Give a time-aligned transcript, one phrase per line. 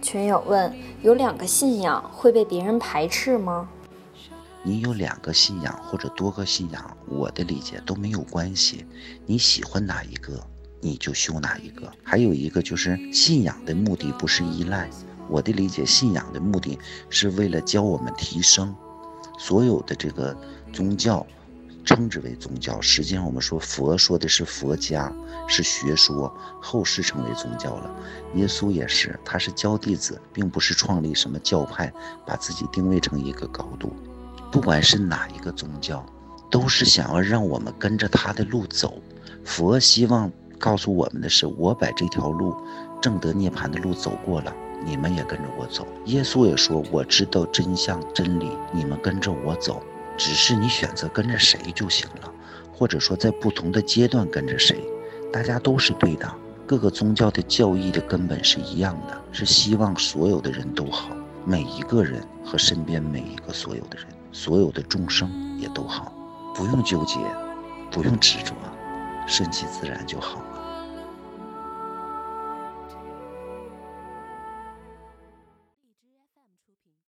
[0.00, 3.68] 群友问：有两个信仰会被别人排斥吗？
[4.62, 8.86] 你有两个信仰或者多个信仰，我的理解都没有关系。
[9.26, 10.42] 你喜欢哪一个，
[10.80, 11.92] 你就修哪一个。
[12.02, 14.88] 还有一个就是信仰的目的不是依赖，
[15.28, 16.78] 我的理解，信仰的目的
[17.10, 18.74] 是为了教我们提升。
[19.38, 20.34] 所有的这个
[20.72, 21.26] 宗教。
[21.88, 25.10] 称之为宗教，实际上我们说佛说的是佛家，
[25.46, 26.30] 是学说，
[26.60, 27.90] 后世成为宗教了。
[28.34, 31.90] 耶稣也是，他是教弟子，并不是创立什么教派，
[32.26, 33.90] 把自己定位成一个高度。
[34.52, 36.04] 不管是哪一个宗教，
[36.50, 39.00] 都是想要让我们跟着他的路走。
[39.42, 42.54] 佛希望告诉我们的是，我把这条路
[43.00, 45.88] 正得涅槃的路走过了，你们也跟着我走。
[46.04, 49.82] 耶稣也说，我知道真相真理，你们跟着我走。
[50.18, 52.30] 只是你选择跟着谁就行了，
[52.72, 54.84] 或者说在不同的阶段跟着谁，
[55.32, 56.30] 大家都是对的。
[56.66, 61.08] 各个宗教的教义的根本是一样的，是希望所有的人都好，
[61.46, 66.12] 每一个人和身边每一个所有的人，所有的众生也都好，
[66.54, 67.18] 不用纠结，
[67.90, 68.52] 不用执着，
[69.26, 70.77] 顺其自然就好了。